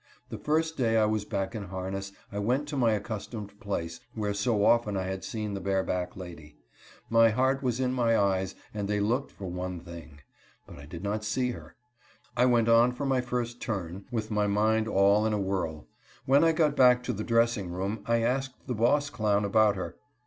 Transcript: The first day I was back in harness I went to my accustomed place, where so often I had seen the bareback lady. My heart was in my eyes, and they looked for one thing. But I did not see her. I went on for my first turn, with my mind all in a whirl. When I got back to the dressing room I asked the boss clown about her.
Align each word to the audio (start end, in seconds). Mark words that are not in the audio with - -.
The 0.29 0.39
first 0.39 0.77
day 0.77 0.97
I 0.97 1.05
was 1.05 1.25
back 1.25 1.53
in 1.53 1.65
harness 1.65 2.11
I 2.31 2.39
went 2.39 2.67
to 2.69 2.75
my 2.75 2.93
accustomed 2.93 3.59
place, 3.59 3.99
where 4.15 4.33
so 4.33 4.65
often 4.65 4.97
I 4.97 5.03
had 5.03 5.23
seen 5.23 5.53
the 5.53 5.59
bareback 5.61 6.15
lady. 6.17 6.55
My 7.07 7.29
heart 7.29 7.61
was 7.61 7.79
in 7.79 7.93
my 7.93 8.17
eyes, 8.17 8.55
and 8.73 8.87
they 8.87 8.99
looked 8.99 9.29
for 9.31 9.45
one 9.45 9.79
thing. 9.79 10.21
But 10.65 10.79
I 10.79 10.87
did 10.87 11.03
not 11.03 11.23
see 11.23 11.51
her. 11.51 11.75
I 12.35 12.47
went 12.47 12.67
on 12.67 12.93
for 12.93 13.05
my 13.05 13.21
first 13.21 13.61
turn, 13.61 14.05
with 14.09 14.31
my 14.31 14.47
mind 14.47 14.87
all 14.87 15.23
in 15.27 15.33
a 15.33 15.39
whirl. 15.39 15.85
When 16.25 16.43
I 16.43 16.51
got 16.51 16.75
back 16.75 17.03
to 17.03 17.13
the 17.13 17.23
dressing 17.23 17.69
room 17.69 18.03
I 18.07 18.23
asked 18.23 18.65
the 18.65 18.73
boss 18.73 19.11
clown 19.11 19.45
about 19.45 19.75
her. 19.75 19.97